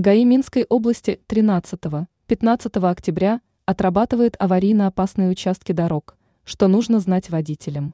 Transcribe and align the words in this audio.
ГАИ 0.00 0.24
Минской 0.24 0.64
области 0.66 1.20
13-15 1.28 2.06
октября 2.90 3.42
отрабатывает 3.66 4.34
аварийно-опасные 4.38 5.28
участки 5.28 5.72
дорог, 5.72 6.16
что 6.42 6.68
нужно 6.68 7.00
знать 7.00 7.28
водителям. 7.28 7.92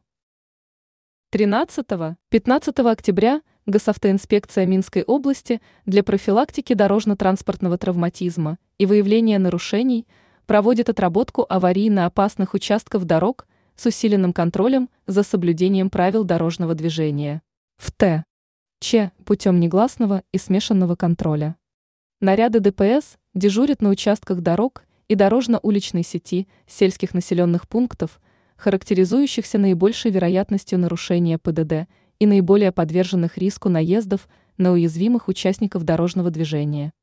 13-15 1.34 2.92
октября 2.92 3.42
Госавтоинспекция 3.66 4.66
Минской 4.66 5.02
области 5.02 5.60
для 5.84 6.04
профилактики 6.04 6.74
дорожно-транспортного 6.74 7.76
травматизма 7.76 8.58
и 8.78 8.86
выявления 8.86 9.40
нарушений 9.40 10.06
проводит 10.46 10.88
отработку 10.88 11.44
аварийно-опасных 11.48 12.54
участков 12.54 13.04
дорог 13.04 13.48
с 13.74 13.84
усиленным 13.84 14.32
контролем 14.32 14.90
за 15.08 15.24
соблюдением 15.24 15.90
правил 15.90 16.22
дорожного 16.22 16.76
движения. 16.76 17.42
В 17.78 17.90
Т. 17.90 18.22
Ч. 18.78 19.10
путем 19.24 19.58
негласного 19.58 20.22
и 20.30 20.38
смешанного 20.38 20.94
контроля. 20.94 21.56
Наряды 22.20 22.60
ДПС 22.60 23.18
дежурят 23.34 23.82
на 23.82 23.90
участках 23.90 24.40
дорог 24.40 24.84
и 25.06 25.14
дорожно-уличной 25.14 26.02
сети 26.02 26.48
сельских 26.66 27.12
населенных 27.12 27.68
пунктов, 27.68 28.22
характеризующихся 28.56 29.58
наибольшей 29.58 30.10
вероятностью 30.10 30.78
нарушения 30.78 31.36
ПДД 31.36 31.86
и 32.18 32.26
наиболее 32.26 32.72
подверженных 32.72 33.36
риску 33.36 33.68
наездов 33.68 34.30
на 34.56 34.72
уязвимых 34.72 35.28
участников 35.28 35.84
дорожного 35.84 36.30
движения. 36.30 36.94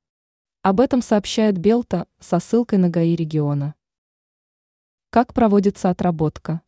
Об 0.63 0.79
этом 0.79 1.03
сообщает 1.03 1.59
Белта 1.59 2.07
со 2.19 2.39
ссылкой 2.39 2.79
на 2.79 2.89
ГАИ 2.89 3.15
региона. 3.15 3.75
Как 5.11 5.35
проводится 5.35 5.91
отработка? 5.91 6.61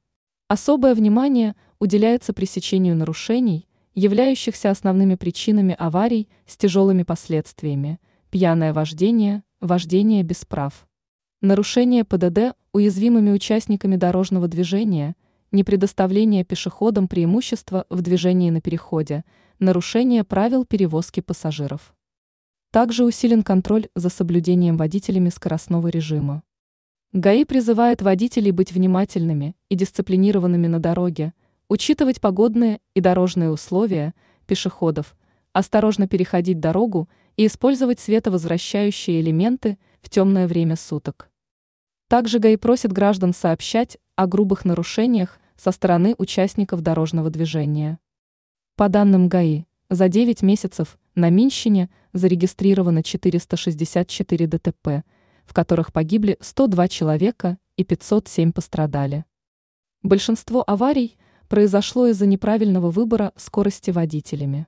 Особое 0.49 0.93
внимание 0.93 1.55
уделяется 1.79 2.31
пресечению 2.31 2.95
нарушений, 2.95 3.67
являющихся 3.95 4.69
основными 4.69 5.15
причинами 5.15 5.75
аварий 5.79 6.29
с 6.45 6.55
тяжелыми 6.57 7.01
последствиями– 7.01 7.99
пьяное 8.35 8.73
вождение, 8.73 9.43
вождение 9.61 10.21
без 10.21 10.43
прав. 10.43 10.89
Нарушение 11.39 12.03
ПДД 12.03 12.57
уязвимыми 12.73 13.31
участниками 13.31 13.95
дорожного 13.95 14.49
движения, 14.49 15.15
непредоставление 15.53 16.43
пешеходам 16.43 17.07
преимущества 17.07 17.85
в 17.89 18.01
движении 18.01 18.49
на 18.49 18.59
переходе, 18.59 19.23
нарушение 19.59 20.25
правил 20.25 20.65
перевозки 20.65 21.21
пассажиров. 21.21 21.95
Также 22.71 23.05
усилен 23.05 23.41
контроль 23.41 23.87
за 23.95 24.09
соблюдением 24.09 24.75
водителями 24.75 25.29
скоростного 25.29 25.87
режима. 25.87 26.43
ГАИ 27.13 27.45
призывает 27.45 28.01
водителей 28.01 28.51
быть 28.51 28.73
внимательными 28.73 29.55
и 29.69 29.75
дисциплинированными 29.75 30.67
на 30.67 30.81
дороге, 30.81 31.33
учитывать 31.69 32.19
погодные 32.19 32.81
и 32.95 32.99
дорожные 32.99 33.49
условия, 33.49 34.13
пешеходов, 34.45 35.15
осторожно 35.55 36.05
переходить 36.05 36.59
дорогу 36.59 37.07
и 37.37 37.47
использовать 37.47 38.01
световозвращающие 38.01 39.21
элементы 39.21 39.77
в 40.01 40.09
темное 40.09 40.49
время 40.49 40.75
суток. 40.75 41.31
Также 42.09 42.39
ГАИ 42.39 42.57
просит 42.57 42.91
граждан 42.91 43.33
сообщать 43.33 43.97
о 44.17 44.27
грубых 44.27 44.65
нарушениях 44.65 45.39
со 45.55 45.71
стороны 45.71 46.13
участников 46.17 46.81
дорожного 46.81 47.29
движения. 47.29 47.99
По 48.75 48.89
данным 48.89 49.29
ГАИ, 49.29 49.63
за 49.89 50.09
9 50.09 50.41
месяцев 50.41 50.97
на 51.15 51.29
Минщине 51.29 51.89
зарегистрировано 52.11 53.01
464 53.01 54.47
ДТП, 54.47 55.05
в 55.45 55.53
которых 55.53 55.93
погибли 55.93 56.37
102 56.41 56.89
человека 56.89 57.57
и 57.77 57.85
507 57.85 58.51
пострадали. 58.51 59.23
Большинство 60.03 60.65
аварий 60.67 61.17
произошло 61.47 62.07
из-за 62.07 62.25
неправильного 62.25 62.91
выбора 62.91 63.31
скорости 63.37 63.91
водителями. 63.91 64.67